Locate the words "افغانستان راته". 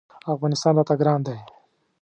0.33-0.93